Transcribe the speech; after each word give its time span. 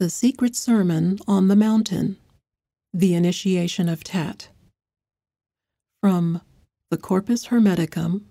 The 0.00 0.10
Secret 0.10 0.54
Sermon 0.54 1.18
on 1.26 1.48
the 1.48 1.56
Mountain 1.56 2.18
The 2.94 3.14
Initiation 3.14 3.88
of 3.88 4.04
Tat. 4.04 4.46
From 6.00 6.40
the 6.88 6.96
Corpus 6.96 7.48
Hermeticum, 7.48 8.22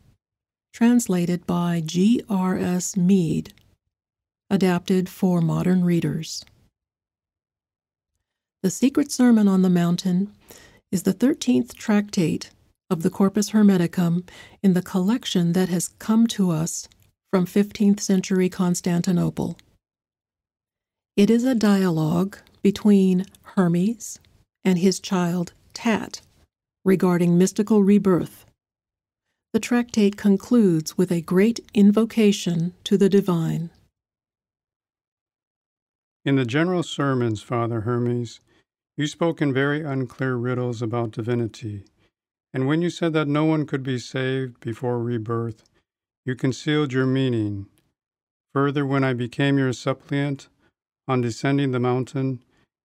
translated 0.72 1.46
by 1.46 1.84
G. 1.86 2.24
R. 2.30 2.58
S. 2.58 2.96
Mead, 2.96 3.54
adapted 4.50 5.10
for 5.10 5.42
modern 5.42 5.84
readers. 5.84 6.46
The 8.64 8.70
Secret 8.70 9.12
Sermon 9.12 9.50
on 9.50 9.62
the 9.62 9.70
Mountain 9.70 10.32
is 10.90 11.04
the 11.04 11.14
13th 11.14 11.74
tractate 11.74 12.50
of 12.90 13.04
the 13.04 13.10
Corpus 13.10 13.50
Hermeticum 13.50 14.26
in 14.64 14.74
the 14.74 14.82
collection 14.82 15.52
that 15.52 15.68
has 15.68 15.90
come 15.90 16.28
to 16.28 16.50
us 16.50 16.88
from 17.30 17.46
15th 17.46 18.00
century 18.00 18.48
Constantinople. 18.48 19.58
It 21.18 21.32
is 21.32 21.46
a 21.46 21.56
dialogue 21.56 22.38
between 22.62 23.26
Hermes 23.42 24.20
and 24.64 24.78
his 24.78 25.00
child 25.00 25.54
Tat 25.74 26.22
regarding 26.86 27.40
mystical 27.40 27.82
rebirth. 27.82 28.46
The 29.52 29.60
tractate 29.60 30.16
concludes 30.16 30.96
with 30.96 31.12
a 31.12 31.22
great 31.22 31.60
invocation 31.74 32.76
to 32.84 33.00
the 33.00 33.10
divine. 33.10 33.72
In 36.24 36.36
the 36.36 36.46
general 36.46 36.84
sermons, 36.84 37.42
Father 37.42 37.82
Hermes, 37.82 38.40
you 38.96 39.08
spoke 39.08 39.42
in 39.42 39.52
very 39.52 39.82
unclear 39.82 40.36
riddles 40.36 40.84
about 40.84 41.10
divinity, 41.10 41.86
and 42.54 42.68
when 42.68 42.84
you 42.84 42.92
said 42.92 43.14
that 43.14 43.28
no 43.28 43.44
one 43.44 43.66
could 43.66 43.82
be 43.82 43.98
saved 43.98 44.60
before 44.60 45.02
rebirth, 45.02 45.64
you 46.26 46.36
concealed 46.36 46.94
your 46.94 47.08
meaning. 47.08 47.66
Further, 48.54 48.86
when 48.86 49.04
I 49.04 49.14
became 49.14 49.58
your 49.58 49.74
suppliant, 49.74 50.48
on 51.08 51.22
descending 51.22 51.72
the 51.72 51.80
mountain, 51.80 52.44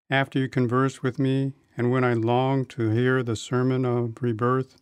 after 0.08 0.38
you 0.38 0.48
conversed 0.48 1.02
with 1.02 1.18
me, 1.18 1.52
and 1.76 1.90
when 1.90 2.04
I 2.04 2.12
longed 2.12 2.68
to 2.70 2.90
hear 2.90 3.22
the 3.22 3.36
sermon 3.36 3.84
of 3.84 4.22
rebirth. 4.22 4.76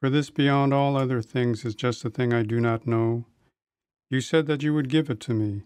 For 0.00 0.10
this, 0.10 0.30
beyond 0.30 0.74
all 0.74 0.96
other 0.96 1.22
things, 1.22 1.64
is 1.64 1.74
just 1.74 2.04
a 2.04 2.10
thing 2.10 2.32
I 2.32 2.42
do 2.42 2.60
not 2.60 2.86
know. 2.86 3.24
You 4.10 4.20
said 4.20 4.46
that 4.46 4.62
you 4.62 4.74
would 4.74 4.88
give 4.88 5.08
it 5.10 5.20
to 5.20 5.34
me 5.34 5.62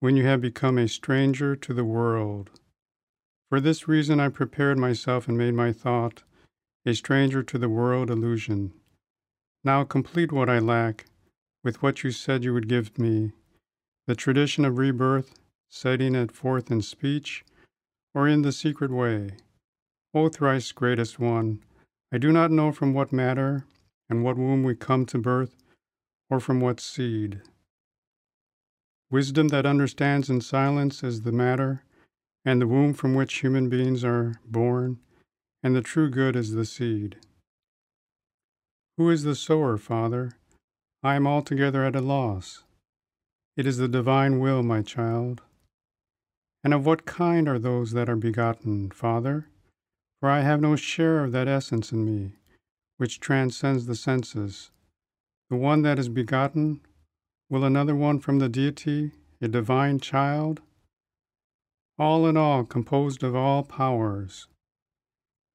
when 0.00 0.16
you 0.16 0.24
have 0.24 0.40
become 0.40 0.78
a 0.78 0.88
stranger 0.88 1.54
to 1.54 1.74
the 1.74 1.84
world. 1.84 2.50
For 3.48 3.60
this 3.60 3.86
reason, 3.86 4.18
I 4.18 4.28
prepared 4.28 4.78
myself 4.78 5.28
and 5.28 5.36
made 5.36 5.54
my 5.54 5.72
thought 5.72 6.22
a 6.86 6.94
stranger 6.94 7.42
to 7.42 7.58
the 7.58 7.68
world 7.68 8.10
illusion. 8.10 8.72
Now 9.62 9.84
complete 9.84 10.32
what 10.32 10.48
I 10.48 10.58
lack 10.58 11.04
with 11.62 11.82
what 11.82 12.02
you 12.02 12.10
said 12.10 12.42
you 12.42 12.54
would 12.54 12.68
give 12.68 12.98
me 12.98 13.32
the 14.06 14.14
tradition 14.14 14.64
of 14.64 14.78
rebirth 14.78 15.39
setting 15.70 16.14
it 16.14 16.32
forth 16.32 16.70
in 16.70 16.82
speech 16.82 17.44
or 18.14 18.28
in 18.28 18.42
the 18.42 18.52
secret 18.52 18.90
way. 18.90 19.30
O 20.12 20.28
thrice 20.28 20.72
greatest 20.72 21.18
one, 21.18 21.62
I 22.12 22.18
do 22.18 22.32
not 22.32 22.50
know 22.50 22.72
from 22.72 22.92
what 22.92 23.12
matter 23.12 23.64
and 24.08 24.24
what 24.24 24.36
womb 24.36 24.64
we 24.64 24.74
come 24.74 25.06
to 25.06 25.18
birth, 25.18 25.54
or 26.28 26.40
from 26.40 26.60
what 26.60 26.80
seed. 26.80 27.40
Wisdom 29.10 29.48
that 29.48 29.64
understands 29.64 30.28
in 30.28 30.40
silence 30.40 31.04
is 31.04 31.22
the 31.22 31.32
matter, 31.32 31.84
and 32.44 32.60
the 32.60 32.66
womb 32.66 32.92
from 32.92 33.14
which 33.14 33.40
human 33.40 33.68
beings 33.68 34.02
are 34.02 34.34
born, 34.44 34.98
and 35.62 35.76
the 35.76 35.80
true 35.80 36.10
good 36.10 36.34
is 36.34 36.52
the 36.52 36.64
seed. 36.64 37.16
Who 38.96 39.10
is 39.10 39.22
the 39.22 39.36
sower, 39.36 39.78
Father? 39.78 40.32
I 41.02 41.14
am 41.14 41.26
altogether 41.26 41.84
at 41.84 41.96
a 41.96 42.00
loss. 42.00 42.64
It 43.56 43.66
is 43.66 43.78
the 43.78 43.88
divine 43.88 44.40
will, 44.40 44.62
my 44.62 44.82
child. 44.82 45.42
And 46.62 46.74
of 46.74 46.84
what 46.84 47.06
kind 47.06 47.48
are 47.48 47.58
those 47.58 47.92
that 47.92 48.08
are 48.08 48.16
begotten, 48.16 48.90
Father? 48.90 49.48
For 50.20 50.28
I 50.28 50.40
have 50.40 50.60
no 50.60 50.76
share 50.76 51.24
of 51.24 51.32
that 51.32 51.48
essence 51.48 51.92
in 51.92 52.04
me, 52.04 52.34
which 52.98 53.20
transcends 53.20 53.86
the 53.86 53.94
senses. 53.94 54.70
The 55.48 55.56
one 55.56 55.82
that 55.82 55.98
is 55.98 56.08
begotten, 56.08 56.80
will 57.48 57.64
another 57.64 57.96
one 57.96 58.20
from 58.20 58.38
the 58.38 58.48
deity, 58.48 59.12
a 59.40 59.48
divine 59.48 59.98
child? 59.98 60.60
All 61.98 62.26
in 62.26 62.36
all, 62.36 62.64
composed 62.64 63.22
of 63.22 63.34
all 63.34 63.62
powers. 63.62 64.46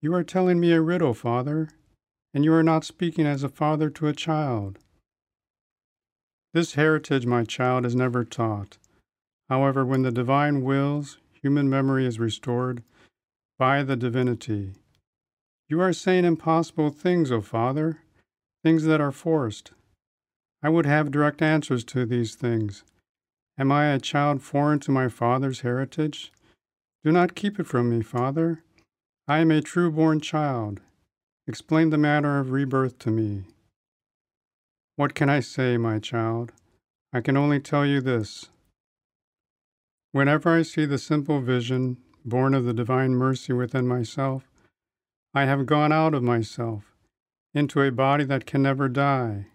You 0.01 0.13
are 0.15 0.23
telling 0.23 0.59
me 0.59 0.71
a 0.73 0.81
riddle, 0.81 1.13
Father, 1.13 1.69
and 2.33 2.43
you 2.43 2.53
are 2.53 2.63
not 2.63 2.83
speaking 2.83 3.25
as 3.25 3.43
a 3.43 3.49
father 3.49 3.89
to 3.91 4.07
a 4.07 4.13
child. 4.13 4.79
This 6.53 6.73
heritage, 6.73 7.25
my 7.25 7.43
child, 7.43 7.85
is 7.85 7.95
never 7.95 8.23
taught. 8.23 8.77
However, 9.49 9.85
when 9.85 10.01
the 10.01 10.11
divine 10.11 10.63
wills, 10.63 11.19
human 11.41 11.69
memory 11.69 12.05
is 12.05 12.19
restored 12.19 12.83
by 13.57 13.83
the 13.83 13.95
divinity. 13.95 14.73
You 15.69 15.81
are 15.81 15.93
saying 15.93 16.25
impossible 16.25 16.89
things, 16.89 17.31
O 17.31 17.41
Father, 17.41 17.99
things 18.63 18.83
that 18.85 19.01
are 19.01 19.11
forced. 19.11 19.71
I 20.63 20.69
would 20.69 20.85
have 20.85 21.11
direct 21.11 21.41
answers 21.41 21.83
to 21.85 22.05
these 22.05 22.35
things. 22.35 22.83
Am 23.57 23.71
I 23.71 23.85
a 23.85 23.99
child 23.99 24.41
foreign 24.41 24.79
to 24.81 24.91
my 24.91 25.07
father's 25.07 25.61
heritage? 25.61 26.31
Do 27.03 27.11
not 27.11 27.35
keep 27.35 27.59
it 27.59 27.67
from 27.67 27.89
me, 27.89 28.01
Father. 28.01 28.63
I 29.27 29.39
am 29.39 29.51
a 29.51 29.61
true 29.61 29.91
born 29.91 30.19
child. 30.19 30.81
Explain 31.47 31.91
the 31.91 31.97
matter 31.97 32.39
of 32.39 32.51
rebirth 32.51 32.97
to 32.99 33.11
me. 33.11 33.43
What 34.95 35.13
can 35.13 35.29
I 35.29 35.39
say, 35.39 35.77
my 35.77 35.99
child? 35.99 36.51
I 37.13 37.21
can 37.21 37.37
only 37.37 37.59
tell 37.59 37.85
you 37.85 38.01
this 38.01 38.49
Whenever 40.15 40.49
I 40.49 40.61
see 40.61 40.85
the 40.85 40.97
simple 40.97 41.41
vision, 41.41 41.97
born 42.23 42.53
of 42.53 42.63
the 42.63 42.73
divine 42.73 43.15
mercy 43.15 43.51
within 43.51 43.85
myself, 43.85 44.49
I 45.33 45.43
have 45.43 45.65
gone 45.65 45.91
out 45.91 46.13
of 46.13 46.23
myself 46.23 46.95
into 47.53 47.81
a 47.81 47.91
body 47.91 48.23
that 48.23 48.45
can 48.45 48.61
never 48.61 48.87
die. 48.87 49.47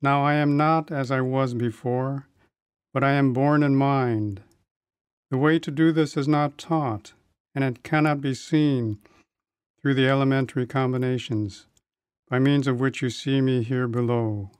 Now 0.00 0.24
I 0.24 0.36
am 0.36 0.56
not 0.56 0.90
as 0.90 1.10
I 1.10 1.20
was 1.20 1.52
before, 1.52 2.28
but 2.94 3.04
I 3.04 3.10
am 3.10 3.34
born 3.34 3.62
in 3.62 3.76
mind. 3.76 4.40
The 5.30 5.36
way 5.36 5.58
to 5.58 5.70
do 5.70 5.92
this 5.92 6.16
is 6.16 6.26
not 6.26 6.56
taught, 6.56 7.12
and 7.54 7.62
it 7.62 7.82
cannot 7.82 8.22
be 8.22 8.32
seen 8.32 8.96
through 9.82 9.96
the 9.96 10.08
elementary 10.08 10.66
combinations, 10.66 11.66
by 12.30 12.38
means 12.38 12.66
of 12.66 12.80
which 12.80 13.02
you 13.02 13.10
see 13.10 13.42
me 13.42 13.62
here 13.62 13.86
below. 13.86 14.50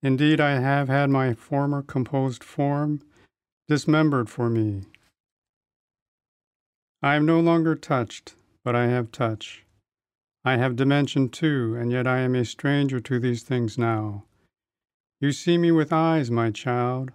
Indeed, 0.00 0.40
I 0.40 0.60
have 0.60 0.86
had 0.86 1.10
my 1.10 1.34
former 1.34 1.82
composed 1.82 2.44
form 2.44 3.02
dismembered 3.72 4.28
for 4.28 4.50
me. 4.50 4.84
I 7.02 7.14
am 7.14 7.24
no 7.24 7.40
longer 7.40 7.74
touched, 7.74 8.34
but 8.62 8.76
I 8.76 8.88
have 8.88 9.10
touch. 9.10 9.64
I 10.44 10.58
have 10.58 10.76
dimension 10.76 11.30
too, 11.30 11.74
and 11.80 11.90
yet 11.90 12.06
I 12.06 12.18
am 12.18 12.34
a 12.34 12.44
stranger 12.44 13.00
to 13.00 13.18
these 13.18 13.42
things 13.44 13.78
now. 13.78 14.24
You 15.22 15.32
see 15.32 15.56
me 15.56 15.70
with 15.70 15.90
eyes, 15.90 16.30
my 16.30 16.50
child. 16.50 17.12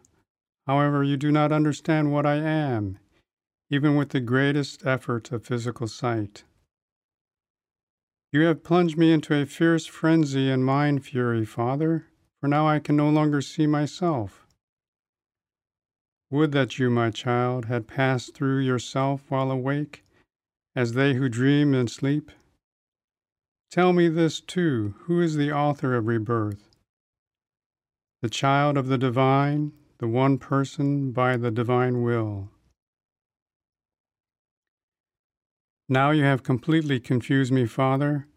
However, 0.66 1.04
you 1.04 1.16
do 1.16 1.32
not 1.32 1.52
understand 1.52 2.12
what 2.12 2.26
I 2.26 2.38
am, 2.38 2.98
even 3.70 3.96
with 3.96 4.10
the 4.10 4.20
greatest 4.20 4.84
effort 4.84 5.32
of 5.32 5.46
physical 5.46 5.88
sight. 5.88 6.44
You 8.32 8.42
have 8.46 8.64
plunged 8.64 8.98
me 8.98 9.12
into 9.12 9.40
a 9.40 9.46
fierce 9.46 9.86
frenzy 9.86 10.50
and 10.50 10.66
mind 10.66 11.06
fury, 11.06 11.46
Father, 11.46 12.08
for 12.42 12.48
now 12.48 12.68
I 12.68 12.80
can 12.80 12.96
no 12.96 13.12
longer 13.12 13.42
see 13.44 13.68
myself. 13.68 14.47
Would 16.30 16.52
that 16.52 16.78
you, 16.78 16.90
my 16.90 17.10
child, 17.10 17.66
had 17.66 17.88
passed 17.88 18.34
through 18.34 18.60
yourself 18.60 19.24
while 19.30 19.50
awake, 19.50 20.04
as 20.76 20.94
they 20.94 21.14
who 21.14 21.30
dream 21.30 21.74
and 21.74 21.90
sleep. 21.90 22.32
Tell 23.72 23.94
me 23.94 24.10
this 24.10 24.40
too 24.40 24.94
who 25.00 25.22
is 25.22 25.36
the 25.36 25.52
author 25.52 25.96
of 25.96 26.06
rebirth? 26.06 26.70
The 28.22 28.30
child 28.30 28.78
of 28.78 28.88
the 28.88 28.98
divine, 28.98 29.72
the 30.00 30.08
one 30.08 30.38
person 30.38 31.12
by 31.12 31.38
the 31.38 31.50
divine 31.50 32.04
will. 32.04 32.50
Now 35.90 36.12
you 36.12 36.24
have 36.24 36.44
completely 36.44 37.00
confused 37.00 37.54
me, 37.54 37.66
Father. 37.66 38.28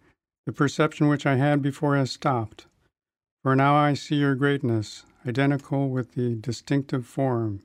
The 0.46 0.52
perception 0.52 1.08
which 1.08 1.26
I 1.26 1.36
had 1.36 1.60
before 1.60 1.96
has 1.96 2.12
stopped. 2.12 2.66
For 3.42 3.56
now 3.56 3.74
I 3.74 3.94
see 3.94 4.16
your 4.16 4.34
greatness, 4.34 5.04
identical 5.26 5.90
with 5.90 6.14
the 6.14 6.36
distinctive 6.36 7.06
form. 7.06 7.62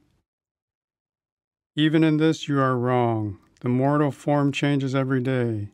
Even 1.78 2.06
in 2.06 2.18
this 2.18 2.48
you 2.48 2.58
are 2.60 2.78
wrong. 2.78 3.38
The 3.60 3.70
mortal 3.70 4.12
form 4.12 4.54
changes 4.54 4.96
every 4.96 5.22
day. 5.22 5.70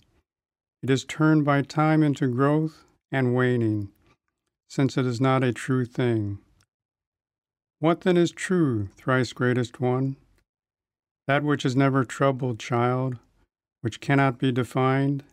It 0.81 0.89
is 0.89 1.05
turned 1.05 1.45
by 1.45 1.61
time 1.61 2.01
into 2.01 2.27
growth 2.27 2.85
and 3.11 3.35
waning, 3.35 3.89
since 4.67 4.97
it 4.97 5.05
is 5.05 5.21
not 5.21 5.43
a 5.43 5.53
true 5.53 5.85
thing. 5.85 6.39
What 7.79 8.01
then 8.01 8.17
is 8.17 8.31
true, 8.31 8.87
thrice 8.95 9.33
greatest 9.33 9.79
one? 9.79 10.15
That 11.27 11.43
which 11.43 11.65
is 11.65 11.75
never 11.75 12.03
troubled, 12.03 12.59
child, 12.59 13.17
which 13.81 13.99
cannot 13.99 14.39
be 14.39 14.51
defined, 14.51 15.23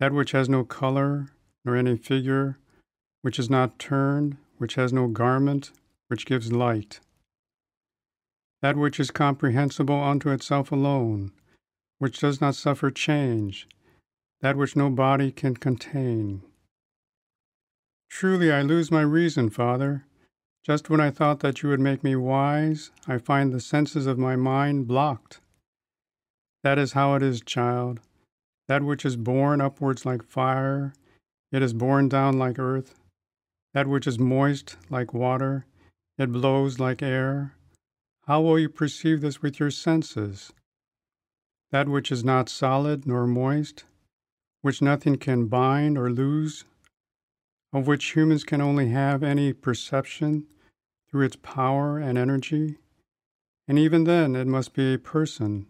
that 0.00 0.12
which 0.12 0.32
has 0.32 0.48
no 0.48 0.64
color 0.64 1.28
nor 1.64 1.76
any 1.76 1.96
figure, 1.96 2.58
which 3.22 3.38
is 3.38 3.48
not 3.48 3.78
turned, 3.78 4.38
which 4.58 4.74
has 4.74 4.92
no 4.92 5.06
garment, 5.06 5.70
which 6.08 6.26
gives 6.26 6.52
light 6.52 6.98
that 8.64 8.78
which 8.78 8.98
is 8.98 9.10
comprehensible 9.10 10.02
unto 10.02 10.30
itself 10.30 10.72
alone, 10.72 11.30
which 11.98 12.18
does 12.18 12.40
not 12.40 12.54
suffer 12.54 12.90
change, 12.90 13.68
that 14.40 14.56
which 14.56 14.74
no 14.74 14.88
body 14.88 15.30
can 15.30 15.54
contain. 15.54 16.42
Truly, 18.08 18.50
I 18.50 18.62
lose 18.62 18.90
my 18.90 19.02
reason, 19.02 19.50
Father. 19.50 20.06
Just 20.62 20.88
when 20.88 20.98
I 20.98 21.10
thought 21.10 21.40
that 21.40 21.62
you 21.62 21.68
would 21.68 21.78
make 21.78 22.02
me 22.02 22.16
wise, 22.16 22.90
I 23.06 23.18
find 23.18 23.52
the 23.52 23.60
senses 23.60 24.06
of 24.06 24.16
my 24.16 24.34
mind 24.34 24.88
blocked. 24.88 25.40
That 26.62 26.78
is 26.78 26.94
how 26.94 27.16
it 27.16 27.22
is, 27.22 27.42
child. 27.42 28.00
That 28.66 28.82
which 28.82 29.04
is 29.04 29.16
born 29.16 29.60
upwards 29.60 30.06
like 30.06 30.22
fire, 30.22 30.94
it 31.52 31.62
is 31.62 31.74
borne 31.74 32.08
down 32.08 32.38
like 32.38 32.58
earth. 32.58 32.94
That 33.74 33.88
which 33.88 34.06
is 34.06 34.18
moist 34.18 34.78
like 34.88 35.12
water, 35.12 35.66
it 36.16 36.32
blows 36.32 36.80
like 36.80 37.02
air. 37.02 37.52
How 38.26 38.40
will 38.40 38.58
you 38.58 38.70
perceive 38.70 39.20
this 39.20 39.42
with 39.42 39.60
your 39.60 39.70
senses? 39.70 40.54
That 41.72 41.90
which 41.90 42.10
is 42.10 42.24
not 42.24 42.48
solid 42.48 43.06
nor 43.06 43.26
moist, 43.26 43.84
which 44.62 44.80
nothing 44.80 45.16
can 45.18 45.46
bind 45.46 45.98
or 45.98 46.10
lose, 46.10 46.64
of 47.72 47.86
which 47.86 48.16
humans 48.16 48.42
can 48.42 48.62
only 48.62 48.88
have 48.88 49.22
any 49.22 49.52
perception 49.52 50.46
through 51.10 51.26
its 51.26 51.36
power 51.36 51.98
and 51.98 52.16
energy, 52.16 52.78
and 53.68 53.78
even 53.78 54.04
then 54.04 54.34
it 54.34 54.46
must 54.46 54.72
be 54.72 54.94
a 54.94 54.98
person 54.98 55.66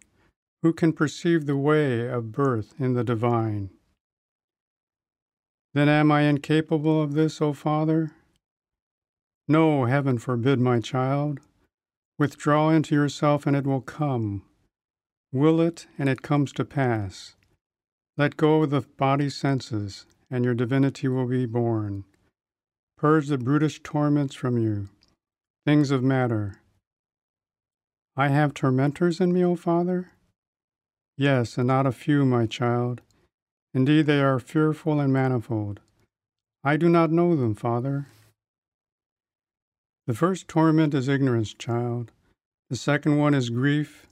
who 0.63 0.73
can 0.73 0.93
perceive 0.93 1.47
the 1.47 1.57
way 1.57 2.07
of 2.09 2.31
birth 2.31 2.75
in 2.79 2.95
the 2.95 3.03
divine. 3.03 3.71
Then 5.73 5.89
am 5.89 6.13
I 6.13 6.23
incapable 6.23 7.03
of 7.03 7.15
this, 7.15 7.43
O 7.43 7.53
Father? 7.53 8.13
No, 9.49 9.87
heaven 9.87 10.19
forbid, 10.19 10.61
my 10.61 10.79
child. 10.79 11.41
Withdraw 12.19 12.71
into 12.71 12.95
yourself, 12.95 13.47
and 13.47 13.57
it 13.57 13.67
will 13.67 13.81
come. 13.81 14.43
Will 15.33 15.61
it, 15.61 15.87
and 15.99 16.09
it 16.09 16.23
comes 16.23 16.53
to 16.53 16.65
pass. 16.65 17.35
Let 18.17 18.37
go 18.37 18.63
of 18.63 18.71
the 18.71 18.83
body 18.83 19.29
senses, 19.29 20.07
and 20.31 20.45
your 20.45 20.55
divinity 20.55 21.09
will 21.09 21.27
be 21.27 21.47
born. 21.47 22.05
Purge 22.97 23.27
the 23.29 23.39
brutish 23.39 23.81
torments 23.83 24.35
from 24.35 24.57
you, 24.57 24.89
things 25.67 25.91
of 25.91 26.03
matter. 26.03 26.61
I 28.17 28.29
have 28.29 28.55
tormentors 28.55 29.21
in 29.21 29.33
me, 29.33 29.45
O 29.45 29.57
Father? 29.57 30.13
Yes, 31.17 31.59
and 31.59 31.67
not 31.67 31.87
a 31.87 31.93
few, 31.93 32.25
my 32.25 32.47
child. 32.47 33.01
Indeed, 33.73 34.07
they 34.07 34.21
are 34.21 34.39
fearful 34.39 35.01
and 35.01 35.13
manifold. 35.13 35.81
I 36.63 36.77
do 36.77 36.89
not 36.89 37.11
know 37.11 37.35
them, 37.35 37.57
Father. 37.57 38.07
The 40.07 40.15
first 40.15 40.49
torment 40.49 40.93
is 40.93 41.09
ignorance, 41.09 41.55
child. 41.55 42.13
The 42.69 42.77
second 42.77 43.17
one 43.17 43.33
is 43.33 43.49
grief. 43.49 44.07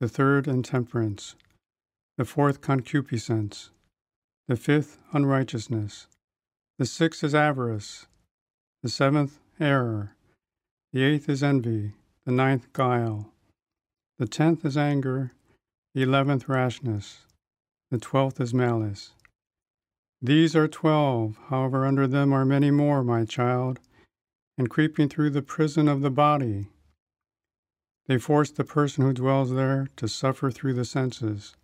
The 0.00 0.08
third, 0.08 0.48
intemperance. 0.48 1.36
The 2.18 2.24
fourth, 2.24 2.60
concupiscence. 2.60 3.70
The 4.48 4.56
fifth, 4.56 4.98
unrighteousness. 5.12 6.08
The 6.78 6.86
sixth 6.86 7.22
is 7.22 7.32
avarice. 7.34 8.06
The 8.82 8.88
seventh, 8.88 9.38
error. 9.60 10.16
The 10.92 11.04
eighth 11.04 11.28
is 11.28 11.44
envy. 11.44 11.92
The 12.24 12.32
ninth, 12.32 12.72
guile. 12.72 13.32
The 14.18 14.26
tenth 14.26 14.64
is 14.64 14.76
anger. 14.76 15.30
The 15.94 16.02
eleventh, 16.02 16.48
rashness. 16.48 17.18
The 17.92 17.98
twelfth 17.98 18.40
is 18.40 18.52
malice. 18.52 19.12
These 20.20 20.56
are 20.56 20.66
twelve, 20.66 21.38
however, 21.50 21.86
under 21.86 22.08
them 22.08 22.32
are 22.32 22.44
many 22.44 22.72
more, 22.72 23.04
my 23.04 23.24
child 23.24 23.78
and 24.60 24.68
creeping 24.68 25.08
through 25.08 25.30
the 25.30 25.40
prison 25.40 25.88
of 25.88 26.02
the 26.02 26.10
body. 26.10 26.66
They 28.08 28.18
force 28.18 28.50
the 28.50 28.62
person 28.62 29.02
who 29.02 29.14
dwells 29.14 29.54
there 29.54 29.88
to 29.96 30.06
suffer 30.06 30.50
through 30.50 30.74
the 30.74 30.84
senses. 30.84 31.56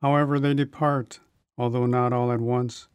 However, 0.00 0.40
they 0.40 0.54
depart, 0.54 1.20
although 1.58 1.84
not 1.84 2.14
all 2.14 2.32
at 2.32 2.40
once, 2.40 2.88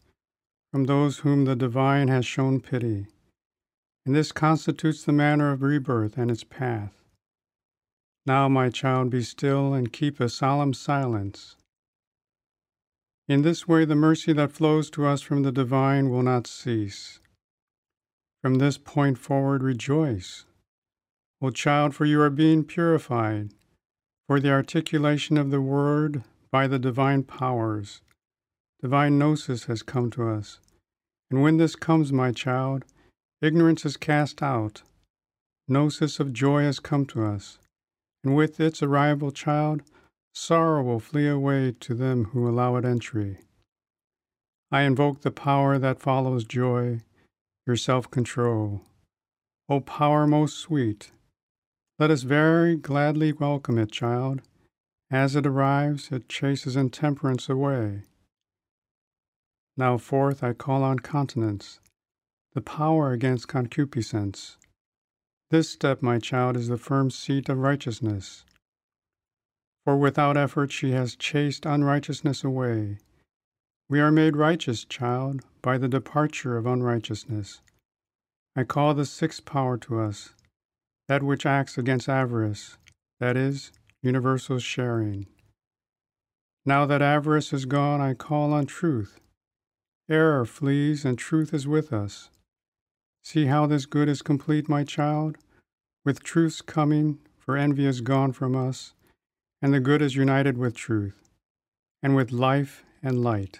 from 0.71 0.86
those 0.86 1.19
whom 1.19 1.45
the 1.45 1.56
divine 1.56 2.07
has 2.07 2.25
shown 2.25 2.60
pity. 2.60 3.06
And 4.04 4.15
this 4.15 4.31
constitutes 4.31 5.04
the 5.04 5.12
manner 5.12 5.51
of 5.51 5.62
rebirth 5.62 6.18
and 6.18 6.31
its 6.31 6.44
path. 6.44 7.04
Now, 8.25 8.50
my 8.50 8.71
child, 8.71 9.12
be 9.12 9.21
still 9.21 9.75
and 9.75 9.94
keep 9.94 10.19
a 10.19 10.27
solemn 10.27 10.74
silence. 10.74 11.56
In 13.27 13.44
this 13.44 13.68
way, 13.68 13.86
the 13.86 13.94
mercy 13.94 14.33
that 14.33 14.54
flows 14.54 14.89
to 14.89 15.06
us 15.06 15.21
from 15.21 15.44
the 15.44 15.51
divine 15.51 16.10
will 16.10 16.24
not 16.24 16.48
cease. 16.48 17.19
From 18.44 18.56
this 18.56 18.78
point 18.78 19.18
forward, 19.18 19.63
rejoice. 19.63 20.44
O 21.42 21.50
child, 21.50 21.95
for 21.95 22.04
you 22.04 22.19
are 22.19 22.30
being 22.30 22.66
purified, 22.66 23.51
for 24.28 24.42
the 24.42 24.51
articulation 24.51 25.38
of 25.38 25.50
the 25.50 25.62
word 25.62 26.24
by 26.51 26.68
the 26.68 26.78
divine 26.78 27.24
powers. 27.24 28.01
Divine 28.81 29.18
gnosis 29.18 29.63
has 29.66 29.81
come 29.81 30.12
to 30.12 30.28
us. 30.28 30.60
And 31.31 31.42
when 31.42 31.56
this 31.56 31.78
comes, 31.78 32.12
my 32.12 32.34
child, 32.34 32.84
ignorance 33.42 33.86
is 33.86 33.95
cast 33.95 34.44
out. 34.44 34.81
Gnosis 35.69 36.19
of 36.19 36.34
joy 36.34 36.63
has 36.63 36.81
come 36.81 37.06
to 37.06 37.24
us. 37.25 37.60
And 38.25 38.36
with 38.36 38.60
its 38.60 38.84
arrival, 38.84 39.31
child, 39.31 39.84
sorrow 40.34 40.84
will 40.84 41.00
flee 41.00 41.30
away 41.30 41.75
to 41.80 41.94
them 41.94 42.25
who 42.25 42.50
allow 42.50 42.75
it 42.75 42.84
entry. 42.84 43.38
I 44.69 44.81
invoke 44.81 45.22
the 45.22 45.31
power 45.31 45.80
that 45.80 46.01
follows 46.01 46.44
joy 46.44 47.00
your 47.65 47.75
self 47.75 48.10
control. 48.12 48.81
O 49.69 49.80
power 49.80 50.27
most 50.27 50.57
sweet, 50.57 51.12
let 51.98 52.12
us 52.12 52.24
very 52.24 52.75
gladly 52.75 53.31
welcome 53.31 53.77
it, 53.77 53.92
child. 53.92 54.42
As 55.10 55.36
it 55.36 55.45
arrives, 55.45 56.10
it 56.12 56.27
chases 56.27 56.75
intemperance 56.75 57.48
away. 57.48 58.01
Now 59.77 59.98
forth 59.98 60.44
I 60.44 60.54
call 60.54 60.83
on 60.83 61.00
continence, 61.00 61.80
the 62.54 62.62
power 62.62 63.12
against 63.12 63.48
concupiscence. 63.48 64.57
This 65.50 65.69
step, 65.69 66.01
my 66.01 66.19
child, 66.19 66.57
is 66.57 66.68
the 66.68 66.77
firm 66.77 67.12
seat 67.12 67.48
of 67.48 67.60
righteousness. 67.60 68.44
For 69.86 69.98
without 69.98 70.36
effort 70.36 70.71
she 70.71 70.92
has 70.92 71.15
chased 71.15 71.65
unrighteousness 71.65 72.44
away. 72.44 72.98
We 73.94 74.00
are 74.00 74.12
made 74.12 74.36
righteous, 74.36 74.86
child, 74.86 75.42
by 75.62 75.78
the 75.78 75.88
departure 75.88 76.57
of 76.57 76.66
unrighteousness. 76.66 77.62
I 78.56 78.63
call 78.63 78.95
the 78.95 79.06
sixth 79.06 79.45
power 79.45 79.78
to 79.78 80.00
us, 80.00 80.34
that 81.07 81.22
which 81.22 81.45
acts 81.45 81.78
against 81.78 82.10
avarice, 82.10 82.80
that 83.20 83.38
is, 83.38 83.72
universal 84.01 84.58
sharing. 84.58 85.27
Now 86.65 86.88
that 86.88 87.03
avarice 87.03 87.53
is 87.53 87.65
gone, 87.65 88.01
I 88.01 88.15
call 88.15 88.51
on 88.51 88.65
truth. 88.65 89.20
Error 90.10 90.44
flees, 90.46 91.06
and 91.06 91.15
truth 91.15 91.53
is 91.53 91.67
with 91.67 91.94
us. 91.94 92.32
See 93.24 93.46
how 93.46 93.67
this 93.67 93.86
good 93.86 94.10
is 94.10 94.24
complete, 94.24 94.67
my 94.67 94.84
child? 94.84 95.38
With 96.03 96.24
truth's 96.24 96.63
coming, 96.63 97.20
for 97.38 97.56
envy 97.56 97.86
is 97.86 98.01
gone 98.01 98.32
from 98.32 98.56
us, 98.56 98.96
and 99.62 99.72
the 99.72 99.79
good 99.79 100.01
is 100.01 100.15
united 100.15 100.58
with 100.58 100.74
truth, 100.74 101.29
and 102.01 102.15
with 102.15 102.32
life 102.32 102.84
and 103.03 103.24
light. 103.24 103.60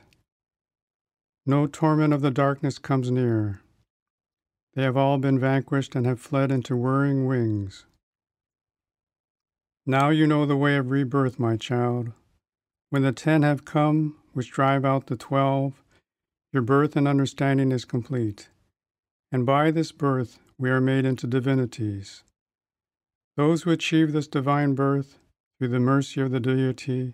No 1.46 1.68
torment 1.68 2.14
of 2.14 2.22
the 2.22 2.32
darkness 2.32 2.80
comes 2.80 3.12
near. 3.12 3.62
They 4.76 4.84
have 4.84 4.96
all 4.96 5.18
been 5.18 5.38
vanquished 5.38 5.94
and 5.94 6.06
have 6.06 6.22
fled 6.22 6.52
into 6.52 6.76
whirring 6.76 7.28
wings. 7.28 7.86
Now 9.86 10.10
you 10.10 10.26
know 10.26 10.46
the 10.46 10.56
way 10.56 10.78
of 10.78 10.90
rebirth, 10.90 11.40
my 11.40 11.58
child. 11.58 12.14
When 12.90 13.02
the 13.02 13.12
ten 13.12 13.44
have 13.44 13.66
come, 13.66 14.18
which 14.32 14.52
drive 14.52 14.86
out 14.86 15.08
the 15.08 15.18
twelve, 15.18 15.84
your 16.54 16.62
birth 16.62 16.96
and 16.96 17.08
understanding 17.08 17.72
is 17.72 17.84
complete. 17.84 18.48
And 19.32 19.46
by 19.46 19.72
this 19.72 19.92
birth 19.92 20.40
we 20.58 20.70
are 20.70 20.80
made 20.80 21.04
into 21.04 21.28
divinities. 21.28 22.24
Those 23.36 23.64
who 23.64 23.72
achieve 23.72 24.14
this 24.14 24.28
divine 24.28 24.76
birth, 24.76 25.20
through 25.60 25.70
the 25.70 25.80
mercy 25.80 26.22
of 26.22 26.32
the 26.32 26.40
deity, 26.40 27.14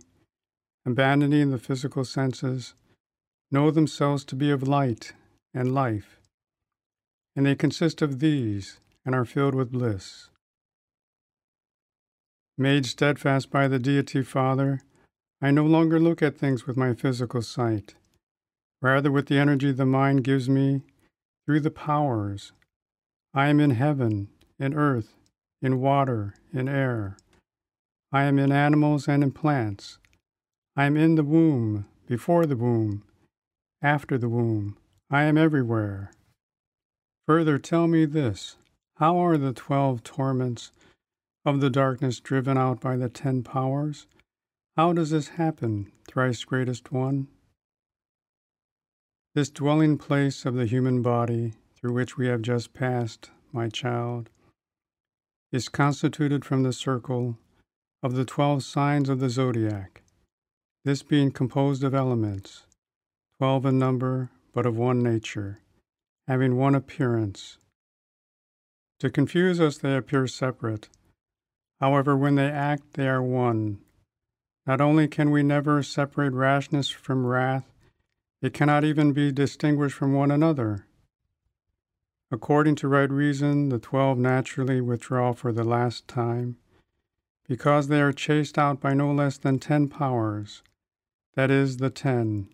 abandoning 0.86 1.50
the 1.50 1.58
physical 1.58 2.06
senses, 2.06 2.74
know 3.52 3.72
themselves 3.72 4.24
to 4.26 4.36
be 4.36 4.52
of 4.52 4.68
light 4.68 5.14
and 5.54 5.74
life, 5.74 6.20
and 7.36 7.46
they 7.46 7.56
consist 7.56 8.02
of 8.02 8.20
these 8.20 8.80
and 9.06 9.16
are 9.16 9.26
filled 9.26 9.56
with 9.56 9.72
bliss. 9.72 10.30
Made 12.58 12.86
steadfast 12.86 13.50
by 13.50 13.68
the 13.68 13.80
Deity 13.80 14.22
Father, 14.22 14.82
I 15.42 15.52
no 15.52 15.66
longer 15.66 16.00
look 16.00 16.22
at 16.22 16.38
things 16.38 16.68
with 16.68 16.76
my 16.76 16.94
physical 16.94 17.42
sight, 17.42 17.96
rather 18.82 19.12
with 19.12 19.28
the 19.28 19.38
energy 19.38 19.72
the 19.72 19.86
mind 19.86 20.24
gives 20.24 20.50
me 20.50 20.82
through 21.46 21.62
the 21.62 21.72
powers. 21.72 22.52
I 23.34 23.48
am 23.48 23.60
in 23.60 23.72
heaven, 23.72 24.28
in 24.60 24.74
earth, 24.74 25.16
in 25.62 25.80
water, 25.80 26.36
in 26.54 26.68
air. 26.68 27.18
I 28.12 28.24
am 28.24 28.38
in 28.38 28.52
animals 28.52 29.08
and 29.08 29.24
in 29.24 29.32
plants. 29.32 29.98
I 30.76 30.86
am 30.86 30.98
in 30.98 31.16
the 31.16 31.24
womb, 31.24 31.86
before 32.08 32.46
the 32.46 32.58
womb, 32.58 33.04
after 33.82 34.18
the 34.18 34.30
womb. 34.30 34.78
I 35.10 35.24
am 35.24 35.38
everywhere. 35.38 36.12
Further, 37.28 37.58
tell 37.58 37.88
me 37.88 38.06
this 38.06 38.58
how 38.98 39.18
are 39.18 39.38
the 39.38 39.54
twelve 39.54 40.04
torments 40.04 40.72
of 41.46 41.62
the 41.62 41.70
darkness 41.70 42.20
driven 42.20 42.58
out 42.58 42.82
by 42.82 42.98
the 42.98 43.10
ten 43.10 43.44
powers? 43.44 44.08
How 44.76 44.94
does 44.94 45.12
this 45.12 45.30
happen, 45.30 45.92
thrice 46.08 46.44
greatest 46.44 46.92
one? 46.92 47.28
This 49.36 49.50
dwelling 49.50 49.98
place 49.98 50.46
of 50.46 50.56
the 50.56 50.66
human 50.66 51.02
body 51.02 51.54
through 51.76 51.94
which 51.94 52.18
we 52.18 52.28
have 52.28 52.42
just 52.42 52.74
passed, 52.74 53.32
my 53.54 53.70
child, 53.70 54.30
is 55.52 55.70
constituted 55.70 56.44
from 56.44 56.64
the 56.64 56.74
circle 56.74 57.38
of 58.04 58.16
the 58.16 58.26
twelve 58.26 58.64
signs 58.64 59.08
of 59.08 59.20
the 59.20 59.30
zodiac, 59.30 60.02
this 60.84 61.04
being 61.04 61.32
composed 61.32 61.84
of 61.84 61.94
elements, 61.94 62.64
twelve 63.40 63.66
in 63.66 63.80
number, 63.80 64.30
but 64.54 64.66
of 64.66 64.76
one 64.76 65.00
nature, 65.00 65.62
having 66.28 66.58
one 66.58 66.76
appearance. 66.76 67.58
To 69.00 69.10
confuse 69.10 69.62
us, 69.62 69.78
they 69.78 69.96
appear 69.96 70.28
separate. 70.28 70.90
However, 71.80 72.18
when 72.18 72.36
they 72.36 72.50
act, 72.50 72.96
they 72.96 73.08
are 73.08 73.24
one. 73.24 73.80
Not 74.68 74.82
only 74.82 75.08
can 75.08 75.32
we 75.32 75.42
never 75.42 75.82
separate 75.82 76.34
rashness 76.34 76.90
from 76.90 77.26
wrath, 77.26 77.64
it 78.42 78.54
cannot 78.54 78.84
even 78.84 79.14
be 79.14 79.32
distinguished 79.32 79.96
from 79.96 80.14
one 80.14 80.32
another. 80.32 80.86
According 82.30 82.76
to 82.76 82.90
right 82.90 83.10
reason, 83.10 83.70
the 83.70 83.80
twelve 83.80 84.18
naturally 84.18 84.82
withdraw 84.82 85.32
for 85.32 85.54
the 85.54 85.64
last 85.64 86.10
time, 86.10 86.58
because 87.48 87.88
they 87.88 88.02
are 88.02 88.12
chased 88.12 88.58
out 88.58 88.82
by 88.82 88.94
no 88.94 89.14
less 89.14 89.38
than 89.38 89.60
ten 89.60 89.88
powers, 89.88 90.62
that 91.36 91.50
is, 91.50 91.78
the 91.78 91.90
ten. 91.90 92.50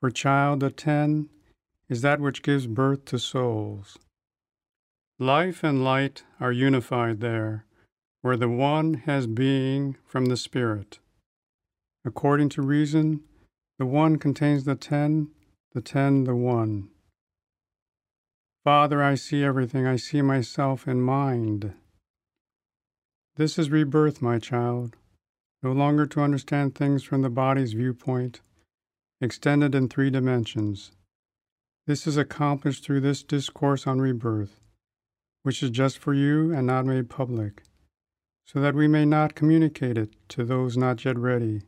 For 0.00 0.10
child, 0.10 0.60
the 0.60 0.70
ten 0.70 1.28
is 1.88 2.02
that 2.02 2.20
which 2.20 2.42
gives 2.42 2.66
birth 2.66 3.04
to 3.06 3.18
souls. 3.18 3.98
Life 5.18 5.64
and 5.64 5.82
light 5.82 6.22
are 6.38 6.52
unified 6.52 7.20
there, 7.20 7.64
where 8.22 8.36
the 8.36 8.48
one 8.48 8.94
has 9.06 9.26
being 9.26 9.96
from 10.06 10.26
the 10.26 10.36
Spirit. 10.36 11.00
According 12.04 12.50
to 12.50 12.62
reason, 12.62 13.22
the 13.78 13.86
one 13.86 14.16
contains 14.16 14.64
the 14.64 14.76
ten, 14.76 15.28
the 15.72 15.80
ten 15.80 16.24
the 16.24 16.36
one. 16.36 16.88
Father, 18.64 19.02
I 19.02 19.14
see 19.14 19.42
everything. 19.42 19.86
I 19.86 19.96
see 19.96 20.22
myself 20.22 20.86
in 20.86 21.00
mind. 21.00 21.72
This 23.36 23.58
is 23.58 23.70
rebirth, 23.70 24.20
my 24.20 24.38
child, 24.38 24.96
no 25.62 25.72
longer 25.72 26.06
to 26.06 26.20
understand 26.20 26.74
things 26.74 27.02
from 27.02 27.22
the 27.22 27.30
body's 27.30 27.72
viewpoint, 27.72 28.40
extended 29.20 29.74
in 29.74 29.88
three 29.88 30.10
dimensions. 30.10 30.92
This 31.86 32.06
is 32.06 32.16
accomplished 32.16 32.84
through 32.84 33.00
this 33.00 33.22
discourse 33.22 33.86
on 33.86 34.00
rebirth, 34.00 34.60
which 35.42 35.62
is 35.62 35.70
just 35.70 35.98
for 35.98 36.14
you 36.14 36.52
and 36.52 36.66
not 36.66 36.86
made 36.86 37.08
public, 37.08 37.62
so 38.46 38.60
that 38.60 38.74
we 38.74 38.86
may 38.86 39.04
not 39.04 39.34
communicate 39.34 39.96
it 39.96 40.14
to 40.30 40.44
those 40.44 40.76
not 40.76 41.04
yet 41.04 41.18
ready, 41.18 41.62